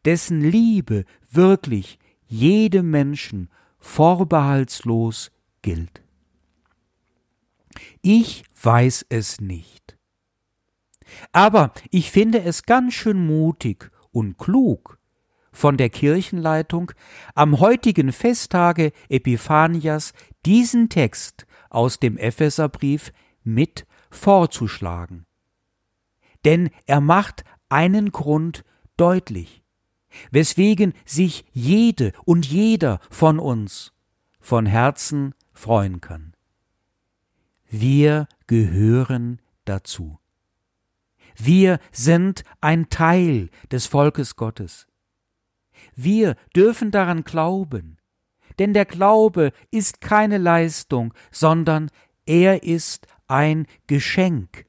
dessen 0.04 0.40
Liebe 0.40 1.04
wirklich 1.30 1.98
jedem 2.26 2.90
Menschen 2.90 3.50
vorbehaltslos 3.78 5.30
gilt. 5.62 6.02
Ich 8.02 8.44
weiß 8.62 9.06
es 9.08 9.40
nicht. 9.40 9.97
Aber 11.32 11.72
ich 11.90 12.10
finde 12.10 12.42
es 12.42 12.64
ganz 12.64 12.94
schön 12.94 13.26
mutig 13.26 13.90
und 14.10 14.38
klug 14.38 14.98
von 15.52 15.76
der 15.76 15.90
Kirchenleitung 15.90 16.92
am 17.34 17.58
heutigen 17.60 18.12
Festtage 18.12 18.92
Epiphanias 19.08 20.12
diesen 20.46 20.88
Text 20.88 21.46
aus 21.70 21.98
dem 21.98 22.16
Epheserbrief 22.16 23.12
mit 23.42 23.86
vorzuschlagen. 24.10 25.26
Denn 26.44 26.70
er 26.86 27.00
macht 27.00 27.44
einen 27.68 28.12
Grund 28.12 28.64
deutlich 28.96 29.62
weswegen 30.30 30.94
sich 31.04 31.44
jede 31.52 32.12
und 32.24 32.46
jeder 32.46 33.00
von 33.10 33.38
uns 33.38 33.92
von 34.40 34.66
Herzen 34.66 35.34
freuen 35.52 36.00
kann. 36.00 36.34
Wir 37.68 38.28
gehören 38.46 39.40
dazu. 39.64 40.18
Wir 41.38 41.78
sind 41.92 42.42
ein 42.60 42.88
Teil 42.90 43.48
des 43.70 43.86
Volkes 43.86 44.34
Gottes. 44.34 44.88
Wir 45.94 46.34
dürfen 46.54 46.90
daran 46.90 47.22
glauben, 47.22 47.98
denn 48.58 48.74
der 48.74 48.84
Glaube 48.84 49.52
ist 49.70 50.00
keine 50.00 50.38
Leistung, 50.38 51.14
sondern 51.30 51.90
er 52.26 52.64
ist 52.64 53.06
ein 53.28 53.66
Geschenk. 53.86 54.66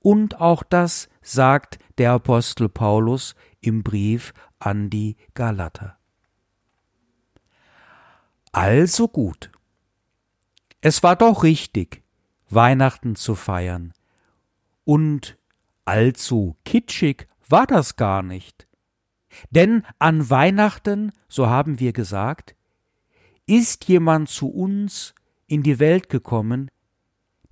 Und 0.00 0.40
auch 0.40 0.62
das 0.62 1.08
sagt 1.20 1.78
der 1.98 2.12
Apostel 2.12 2.68
Paulus 2.70 3.34
im 3.60 3.82
Brief 3.82 4.32
an 4.58 4.88
die 4.88 5.16
Galater. 5.34 5.98
Also 8.52 9.08
gut. 9.08 9.50
Es 10.80 11.02
war 11.02 11.16
doch 11.16 11.42
richtig, 11.42 12.02
Weihnachten 12.48 13.16
zu 13.16 13.34
feiern. 13.34 13.92
Und 14.84 15.36
allzu 15.86 16.56
kitschig 16.64 17.26
war 17.48 17.66
das 17.66 17.96
gar 17.96 18.22
nicht. 18.22 18.66
Denn 19.50 19.84
an 19.98 20.28
Weihnachten, 20.30 21.12
so 21.28 21.48
haben 21.48 21.80
wir 21.80 21.92
gesagt, 21.92 22.54
ist 23.46 23.86
jemand 23.88 24.28
zu 24.28 24.48
uns 24.48 25.14
in 25.46 25.62
die 25.62 25.78
Welt 25.78 26.08
gekommen, 26.08 26.70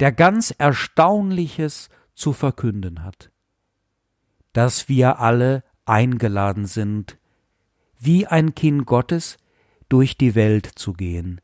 der 0.01 0.12
ganz 0.12 0.51
Erstaunliches 0.57 1.88
zu 2.14 2.33
verkünden 2.33 3.05
hat, 3.05 3.31
dass 4.53 4.88
wir 4.88 5.20
alle 5.20 5.62
eingeladen 5.85 6.66
sind, 6.66 7.18
wie 7.99 8.27
ein 8.27 8.55
Kind 8.55 8.87
Gottes 8.87 9.37
durch 9.88 10.16
die 10.16 10.35
Welt 10.35 10.66
zu 10.66 10.92
gehen 10.94 11.40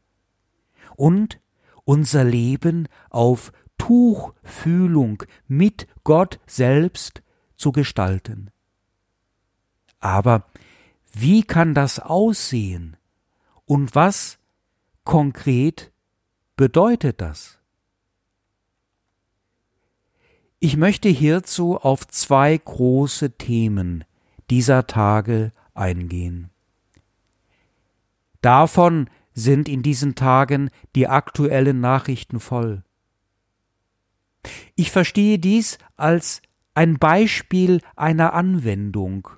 und 0.97 1.41
unser 1.85 2.25
Leben 2.25 2.89
auf 3.09 3.53
Tuchfühlung 3.81 5.23
mit 5.49 5.89
Gott 6.05 6.39
selbst 6.47 7.23
zu 7.57 7.73
gestalten. 7.73 8.51
Aber 10.01 10.45
wie 11.13 11.43
kann 11.43 11.73
das 11.73 11.99
aussehen 11.99 12.99
und 13.65 13.95
was 13.95 14.39
konkret 15.05 15.93
bedeutet 16.57 17.23
das? 17.23 17.59
Ich 20.59 20.77
möchte 20.77 21.09
hierzu 21.09 21.79
auf 21.79 22.07
zwei 22.07 22.59
große 22.59 23.39
Themen 23.39 24.05
dieser 24.51 24.87
Tage 24.87 25.53
eingehen. 25.73 26.51
Davon 28.43 29.09
sind 29.33 29.71
in 29.71 29.83
diesen 29.83 30.17
Tagen 30.17 30.69
die 30.95 31.09
aktuellen 31.09 31.81
Nachrichten 31.81 32.41
voll. 32.41 32.85
Ich 34.81 34.91
verstehe 34.91 35.39
dies 35.39 35.77
als 35.99 36.41
ein 36.73 36.99
Beispiel 36.99 37.83
einer 37.97 38.33
Anwendung 38.33 39.29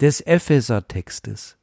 des 0.00 0.20
Epheser-Textes. 0.20 1.58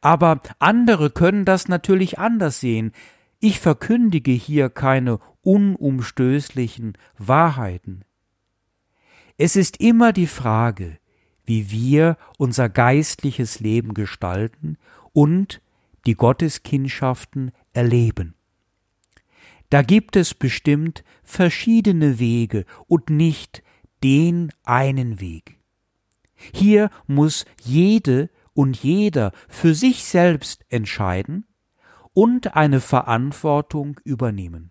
Aber 0.00 0.40
andere 0.60 1.10
können 1.10 1.44
das 1.44 1.68
natürlich 1.68 2.18
anders 2.18 2.60
sehen. 2.60 2.92
Ich 3.38 3.60
verkündige 3.60 4.30
hier 4.30 4.70
keine 4.70 5.20
unumstößlichen 5.42 6.96
Wahrheiten. 7.18 8.06
Es 9.36 9.56
ist 9.56 9.78
immer 9.78 10.14
die 10.14 10.28
Frage, 10.28 10.98
wie 11.44 11.70
wir 11.70 12.16
unser 12.38 12.70
geistliches 12.70 13.60
Leben 13.60 13.92
gestalten 13.92 14.78
und 15.12 15.60
die 16.06 16.14
Gotteskindschaften 16.14 17.52
erleben. 17.74 18.35
Da 19.70 19.82
gibt 19.82 20.16
es 20.16 20.34
bestimmt 20.34 21.04
verschiedene 21.22 22.18
Wege 22.18 22.64
und 22.86 23.10
nicht 23.10 23.62
den 24.02 24.52
einen 24.64 25.20
Weg. 25.20 25.58
Hier 26.52 26.90
muss 27.06 27.44
jede 27.62 28.30
und 28.52 28.82
jeder 28.82 29.32
für 29.48 29.74
sich 29.74 30.04
selbst 30.04 30.64
entscheiden 30.68 31.46
und 32.12 32.54
eine 32.56 32.80
Verantwortung 32.80 34.00
übernehmen. 34.04 34.70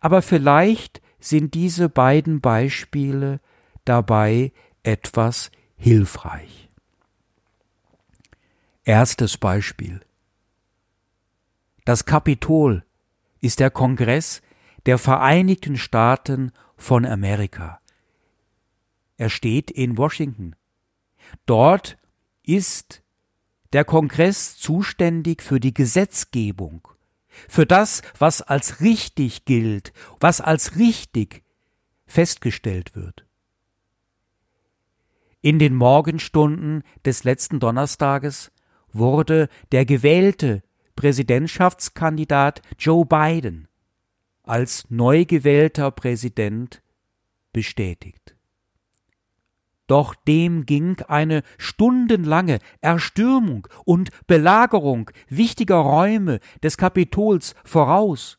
Aber 0.00 0.22
vielleicht 0.22 1.00
sind 1.20 1.54
diese 1.54 1.88
beiden 1.88 2.40
Beispiele 2.40 3.40
dabei 3.84 4.52
etwas 4.82 5.50
hilfreich. 5.76 6.68
Erstes 8.84 9.38
Beispiel. 9.38 10.00
Das 11.84 12.04
Kapitol 12.04 12.84
ist 13.42 13.60
der 13.60 13.70
Kongress 13.70 14.40
der 14.86 14.96
Vereinigten 14.96 15.76
Staaten 15.76 16.52
von 16.76 17.04
Amerika. 17.04 17.80
Er 19.18 19.28
steht 19.28 19.70
in 19.70 19.98
Washington. 19.98 20.56
Dort 21.44 21.98
ist 22.42 23.02
der 23.72 23.84
Kongress 23.84 24.56
zuständig 24.56 25.42
für 25.42 25.60
die 25.60 25.74
Gesetzgebung, 25.74 26.88
für 27.48 27.66
das, 27.66 28.02
was 28.18 28.42
als 28.42 28.80
richtig 28.80 29.44
gilt, 29.44 29.92
was 30.20 30.40
als 30.40 30.76
richtig 30.76 31.44
festgestellt 32.06 32.94
wird. 32.94 33.26
In 35.40 35.58
den 35.58 35.74
Morgenstunden 35.74 36.84
des 37.04 37.24
letzten 37.24 37.58
Donnerstages 37.58 38.52
wurde 38.92 39.48
der 39.72 39.84
gewählte 39.84 40.62
Präsidentschaftskandidat 40.96 42.62
Joe 42.78 43.04
Biden 43.04 43.68
als 44.42 44.86
neu 44.88 45.24
gewählter 45.24 45.90
Präsident 45.90 46.82
bestätigt. 47.52 48.36
Doch 49.86 50.14
dem 50.14 50.64
ging 50.64 51.00
eine 51.08 51.42
stundenlange 51.58 52.58
Erstürmung 52.80 53.68
und 53.84 54.10
Belagerung 54.26 55.10
wichtiger 55.28 55.76
Räume 55.76 56.38
des 56.62 56.76
Kapitols 56.76 57.54
voraus, 57.64 58.38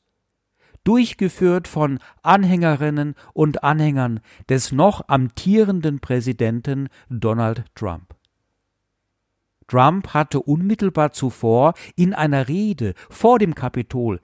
durchgeführt 0.84 1.68
von 1.68 2.00
Anhängerinnen 2.24 3.16
und 3.34 3.64
Anhängern 3.64 4.20
des 4.50 4.72
noch 4.72 5.08
amtierenden 5.08 6.00
Präsidenten 6.00 6.90
Donald 7.10 7.66
Trump. 7.76 8.16
Trump 9.68 10.10
hatte 10.14 10.42
unmittelbar 10.42 11.12
zuvor 11.12 11.74
in 11.96 12.14
einer 12.14 12.48
Rede 12.48 12.94
vor 13.10 13.40
dem 13.40 13.56
Kapitol 13.56 14.20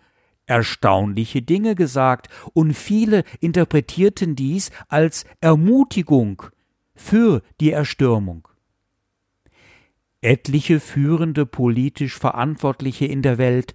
erstaunliche 0.49 1.41
Dinge 1.41 1.75
gesagt, 1.75 2.27
und 2.53 2.73
viele 2.73 3.23
interpretierten 3.39 4.35
dies 4.35 4.71
als 4.87 5.25
Ermutigung 5.41 6.43
für 6.95 7.43
die 7.61 7.71
Erstürmung. 7.71 8.47
Etliche 10.21 10.79
führende 10.79 11.45
politisch 11.45 12.17
Verantwortliche 12.17 13.05
in 13.05 13.21
der 13.21 13.37
Welt 13.37 13.73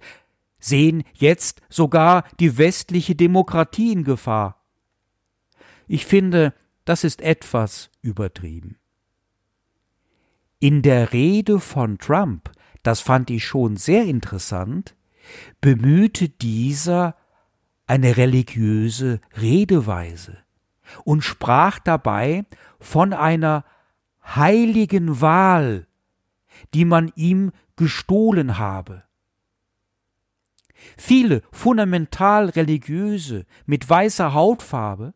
sehen 0.59 1.03
jetzt 1.13 1.61
sogar 1.69 2.25
die 2.39 2.57
westliche 2.57 3.15
Demokratie 3.15 3.91
in 3.91 4.03
Gefahr. 4.03 4.63
Ich 5.87 6.05
finde, 6.05 6.53
das 6.83 7.03
ist 7.03 7.21
etwas 7.21 7.89
übertrieben. 8.01 8.77
In 10.65 10.81
der 10.81 11.13
Rede 11.13 11.59
von 11.59 11.99
Trump, 11.99 12.49
das 12.81 12.99
fand 12.99 13.29
ich 13.29 13.45
schon 13.45 13.77
sehr 13.77 14.05
interessant, 14.05 14.95
bemühte 15.61 16.27
dieser 16.27 17.15
eine 17.85 18.17
religiöse 18.17 19.21
Redeweise 19.39 20.39
und 21.03 21.23
sprach 21.23 21.77
dabei 21.77 22.45
von 22.79 23.13
einer 23.13 23.63
heiligen 24.23 25.21
Wahl, 25.21 25.85
die 26.73 26.85
man 26.85 27.11
ihm 27.15 27.51
gestohlen 27.75 28.57
habe. 28.57 29.03
Viele 30.97 31.43
fundamental 31.51 32.49
religiöse 32.49 33.45
mit 33.67 33.87
weißer 33.87 34.33
Hautfarbe 34.33 35.13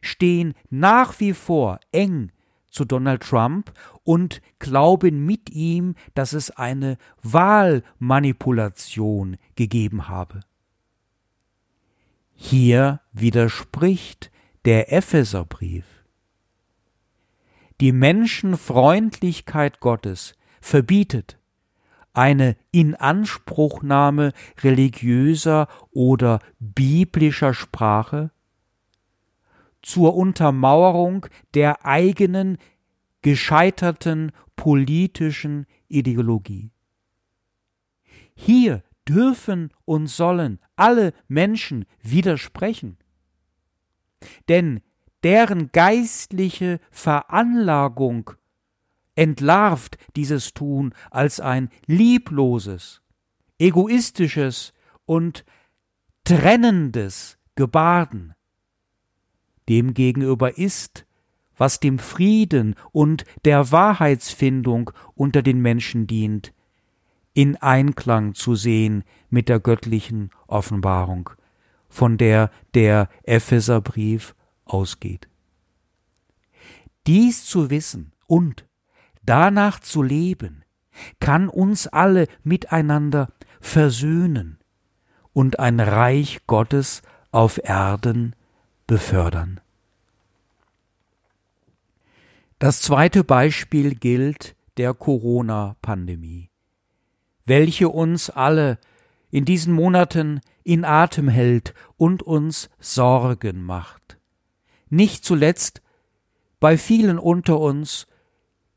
stehen 0.00 0.54
nach 0.70 1.18
wie 1.18 1.32
vor 1.32 1.80
eng 1.90 2.30
zu 2.74 2.84
Donald 2.84 3.22
Trump 3.22 3.72
und 4.02 4.42
glauben 4.58 5.24
mit 5.24 5.48
ihm, 5.50 5.94
dass 6.14 6.32
es 6.32 6.50
eine 6.50 6.98
Wahlmanipulation 7.22 9.36
gegeben 9.54 10.08
habe. 10.08 10.40
Hier 12.34 13.00
widerspricht 13.12 14.32
der 14.64 14.92
Epheserbrief. 14.92 15.84
Die 17.80 17.92
Menschenfreundlichkeit 17.92 19.78
Gottes 19.80 20.34
verbietet 20.60 21.38
eine 22.12 22.56
Inanspruchnahme 22.70 24.32
religiöser 24.62 25.66
oder 25.90 26.38
biblischer 26.58 27.54
Sprache 27.54 28.30
zur 29.84 30.16
Untermauerung 30.16 31.26
der 31.52 31.84
eigenen 31.84 32.58
gescheiterten 33.22 34.32
politischen 34.56 35.66
Ideologie. 35.88 36.70
Hier 38.34 38.82
dürfen 39.08 39.70
und 39.84 40.06
sollen 40.06 40.58
alle 40.76 41.12
Menschen 41.28 41.84
widersprechen. 42.02 42.98
Denn 44.48 44.80
deren 45.22 45.70
geistliche 45.72 46.80
Veranlagung 46.90 48.30
entlarvt 49.14 49.98
dieses 50.16 50.54
Tun 50.54 50.94
als 51.10 51.40
ein 51.40 51.68
liebloses, 51.86 53.02
egoistisches 53.58 54.72
und 55.04 55.44
trennendes 56.24 57.38
Gebaden. 57.54 58.33
Demgegenüber 59.68 60.58
ist, 60.58 61.06
was 61.56 61.80
dem 61.80 61.98
Frieden 61.98 62.74
und 62.92 63.24
der 63.44 63.70
Wahrheitsfindung 63.70 64.90
unter 65.14 65.42
den 65.42 65.60
Menschen 65.60 66.06
dient, 66.06 66.52
in 67.32 67.56
Einklang 67.56 68.34
zu 68.34 68.54
sehen 68.54 69.04
mit 69.30 69.48
der 69.48 69.60
göttlichen 69.60 70.30
Offenbarung, 70.46 71.30
von 71.88 72.16
der 72.16 72.50
der 72.74 73.08
Epheserbrief 73.22 74.34
ausgeht. 74.64 75.28
Dies 77.06 77.44
zu 77.44 77.70
wissen 77.70 78.12
und 78.26 78.66
danach 79.22 79.80
zu 79.80 80.02
leben, 80.02 80.64
kann 81.20 81.48
uns 81.48 81.86
alle 81.86 82.28
miteinander 82.42 83.32
versöhnen 83.60 84.58
und 85.32 85.58
ein 85.58 85.80
Reich 85.80 86.46
Gottes 86.46 87.02
auf 87.32 87.60
Erden 87.62 88.36
befördern. 88.86 89.60
Das 92.58 92.80
zweite 92.80 93.24
Beispiel 93.24 93.94
gilt 93.94 94.56
der 94.76 94.94
Corona-Pandemie, 94.94 96.50
welche 97.44 97.88
uns 97.88 98.30
alle 98.30 98.78
in 99.30 99.44
diesen 99.44 99.74
Monaten 99.74 100.40
in 100.62 100.84
Atem 100.84 101.28
hält 101.28 101.74
und 101.96 102.22
uns 102.22 102.70
Sorgen 102.78 103.64
macht. 103.64 104.18
Nicht 104.88 105.24
zuletzt 105.24 105.82
bei 106.60 106.78
vielen 106.78 107.18
unter 107.18 107.58
uns 107.60 108.06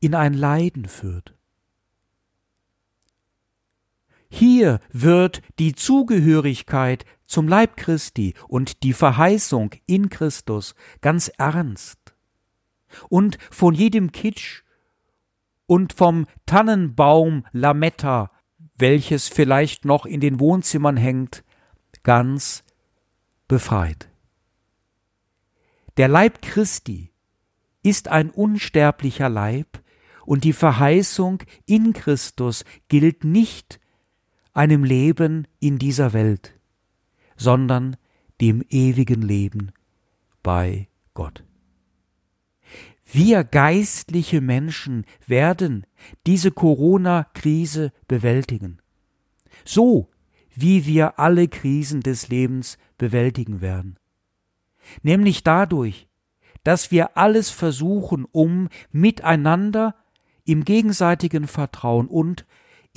in 0.00 0.14
ein 0.14 0.34
Leiden 0.34 0.86
führt. 0.86 1.34
Hier 4.28 4.80
wird 4.92 5.40
die 5.58 5.74
Zugehörigkeit 5.74 7.06
zum 7.28 7.46
Leib 7.46 7.76
Christi 7.76 8.34
und 8.48 8.82
die 8.82 8.92
Verheißung 8.92 9.70
in 9.86 10.08
Christus 10.08 10.74
ganz 11.00 11.28
ernst. 11.38 12.16
Und 13.08 13.38
von 13.50 13.74
jedem 13.74 14.10
Kitsch 14.10 14.62
und 15.66 15.92
vom 15.92 16.26
Tannenbaum 16.46 17.46
Lametta, 17.52 18.32
welches 18.76 19.28
vielleicht 19.28 19.84
noch 19.84 20.06
in 20.06 20.20
den 20.20 20.40
Wohnzimmern 20.40 20.96
hängt, 20.96 21.44
ganz 22.02 22.64
befreit. 23.46 24.08
Der 25.98 26.08
Leib 26.08 26.42
Christi 26.42 27.12
ist 27.82 28.08
ein 28.08 28.30
unsterblicher 28.30 29.28
Leib, 29.28 29.82
und 30.24 30.44
die 30.44 30.52
Verheißung 30.52 31.42
in 31.64 31.94
Christus 31.94 32.66
gilt 32.88 33.24
nicht 33.24 33.80
einem 34.52 34.84
Leben 34.84 35.48
in 35.58 35.78
dieser 35.78 36.12
Welt, 36.12 36.57
sondern 37.38 37.96
dem 38.42 38.62
ewigen 38.68 39.22
Leben 39.22 39.72
bei 40.42 40.88
Gott. 41.14 41.44
Wir 43.10 43.42
geistliche 43.42 44.42
Menschen 44.42 45.06
werden 45.26 45.86
diese 46.26 46.50
Corona-Krise 46.50 47.92
bewältigen. 48.06 48.82
So 49.64 50.10
wie 50.54 50.86
wir 50.86 51.18
alle 51.18 51.48
Krisen 51.48 52.00
des 52.00 52.28
Lebens 52.28 52.78
bewältigen 52.98 53.60
werden. 53.60 53.98
Nämlich 55.02 55.44
dadurch, 55.44 56.08
dass 56.64 56.90
wir 56.90 57.16
alles 57.16 57.50
versuchen, 57.50 58.26
um 58.30 58.68
miteinander 58.90 59.94
im 60.44 60.64
gegenseitigen 60.64 61.46
Vertrauen 61.46 62.08
und 62.08 62.44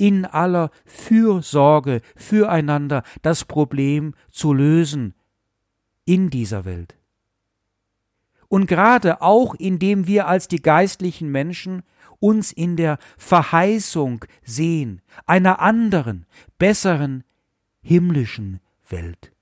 in 0.02 0.24
aller 0.24 0.72
Fürsorge 0.84 2.00
füreinander 2.16 3.04
das 3.22 3.44
Problem 3.44 4.14
zu 4.32 4.52
lösen 4.52 5.14
in 6.04 6.28
dieser 6.28 6.64
Welt. 6.64 6.96
Und 8.48 8.66
gerade 8.66 9.22
auch 9.22 9.54
indem 9.54 10.08
wir 10.08 10.26
als 10.26 10.48
die 10.48 10.60
geistlichen 10.60 11.30
Menschen 11.30 11.84
uns 12.18 12.50
in 12.50 12.76
der 12.76 12.98
Verheißung 13.16 14.24
sehen 14.42 15.02
einer 15.24 15.60
anderen, 15.60 16.26
besseren, 16.58 17.22
himmlischen 17.80 18.58
Welt. 18.88 19.32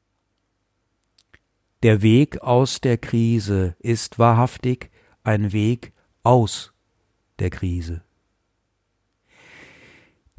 Der 1.83 2.03
Weg 2.03 2.43
aus 2.43 2.83
der 2.83 2.99
Krise 2.99 3.77
ist 3.79 4.19
wahrhaftig 4.19 4.91
ein 5.23 5.53
Weg 5.53 5.95
aus 6.23 6.75
der 7.39 7.49
Krise. 7.49 8.03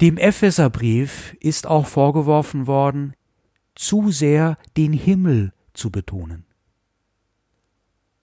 Dem 0.02 0.16
Epheserbrief 0.16 1.36
ist 1.38 1.68
auch 1.68 1.86
vorgeworfen 1.86 2.66
worden, 2.66 3.14
zu 3.76 4.10
sehr 4.10 4.58
den 4.76 4.92
Himmel 4.92 5.52
zu 5.74 5.92
betonen. 5.92 6.44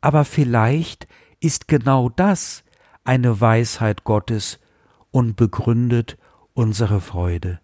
Aber 0.02 0.26
vielleicht 0.26 1.08
ist 1.40 1.70
genau 1.70 2.10
das 2.10 2.66
eine 3.06 3.40
Weisheit 3.40 4.04
Gottes 4.04 4.60
und 5.12 5.38
begründet 5.38 6.18
unsere 6.54 7.00
Freude. 7.00 7.62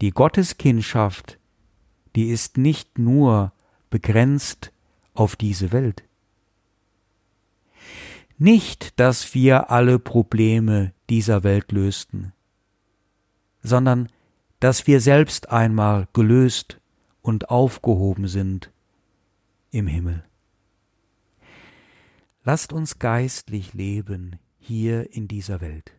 Die 0.00 0.12
Gotteskindschaft, 0.12 1.40
die 2.14 2.28
ist 2.28 2.56
nicht 2.56 3.00
nur 3.00 3.52
begrenzt 3.90 4.70
auf 5.12 5.34
diese 5.34 5.72
Welt. 5.72 6.04
Nicht, 8.38 9.00
dass 9.00 9.34
wir 9.34 9.72
alle 9.72 9.98
Probleme 9.98 10.92
dieser 11.08 11.42
Welt 11.42 11.72
lösten, 11.72 12.32
sondern 13.62 14.08
dass 14.60 14.86
wir 14.86 15.00
selbst 15.00 15.50
einmal 15.50 16.08
gelöst 16.12 16.78
und 17.22 17.50
aufgehoben 17.50 18.28
sind 18.28 18.70
im 19.70 19.86
Himmel. 19.86 20.24
Lasst 22.44 22.72
uns 22.72 22.98
geistlich 22.98 23.74
leben 23.74 24.38
hier 24.58 25.14
in 25.14 25.28
dieser 25.28 25.60
Welt. 25.60 25.92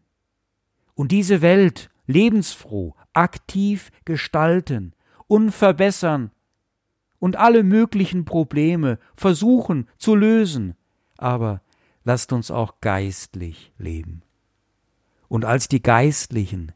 Und 0.95 1.11
diese 1.11 1.41
Welt 1.41 1.89
lebensfroh, 2.07 2.95
aktiv 3.13 3.91
gestalten 4.05 4.93
und 5.27 5.51
verbessern 5.51 6.31
und 7.19 7.35
alle 7.35 7.63
möglichen 7.63 8.25
Probleme 8.25 8.99
versuchen 9.15 9.87
zu 9.97 10.15
lösen, 10.15 10.75
aber 11.17 11.61
lasst 12.03 12.33
uns 12.33 12.51
auch 12.51 12.81
geistlich 12.81 13.71
leben. 13.77 14.23
Und 15.27 15.45
als 15.45 15.67
die 15.67 15.81
Geistlichen 15.81 16.73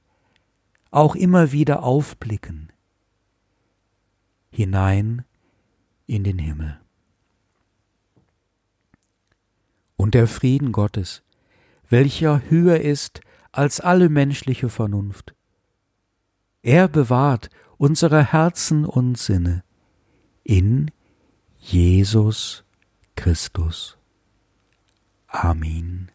auch 0.96 1.16
immer 1.16 1.52
wieder 1.52 1.84
aufblicken 1.84 2.72
hinein 4.50 5.26
in 6.08 6.24
den 6.24 6.40
Himmel. 6.40 6.80
Und 9.98 10.14
der 10.14 10.28
Frieden 10.28 10.72
Gottes, 10.72 11.24
welcher 11.90 12.50
höher 12.50 12.80
ist 12.80 13.20
als 13.52 13.82
alle 13.82 14.08
menschliche 14.08 14.70
Vernunft. 14.70 15.36
Er 16.62 16.88
bewahrt 16.88 17.50
unsere 17.78 18.32
Herzen 18.32 18.86
und 18.86 19.18
Sinne 19.18 19.64
in 20.44 20.92
Jesus 21.58 22.64
Christus. 23.16 23.98
Amen. 25.28 26.15